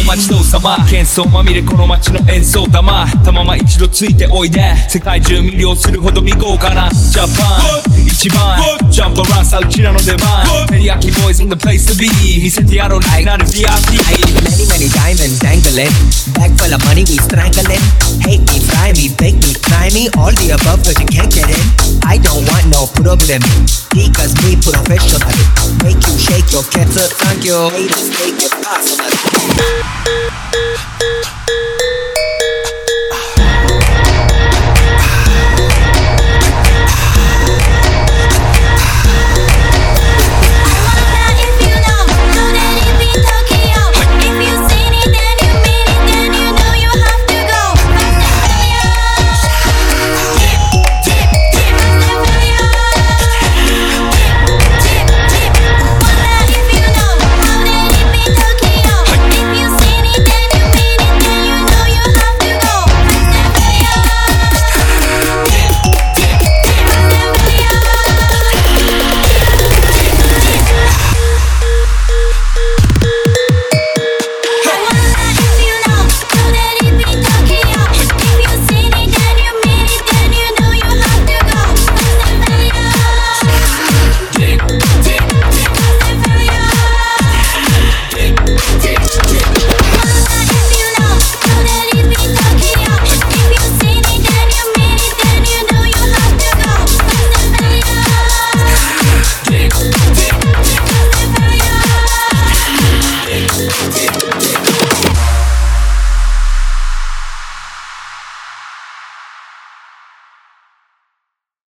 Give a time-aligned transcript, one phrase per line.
[0.00, 8.58] お待ちどうさま喧騒まみれこの街の演奏玉たまま一度ついておいで世界中魅了するほど見豪華なジャパン一番
[8.90, 12.08] ジャンプランさうちらの出番テリヤキボーイズ in the place to be
[12.42, 14.02] 見せてやろうライなる VIP
[14.34, 15.92] Many, many diamonds dangling.
[16.34, 17.84] Bag full of money, we strangling.
[18.24, 20.08] Hate me, fry me, bake me, try me.
[20.16, 21.60] All the above, cause you can't get in.
[22.02, 22.33] I don't
[23.26, 23.64] problem.
[23.90, 25.20] Because we professional.
[25.82, 27.70] Make you shake your kettle, thank you.
[27.70, 30.23] Haters take it personal.